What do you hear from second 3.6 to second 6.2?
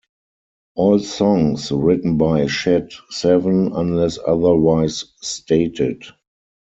unless otherwise stated.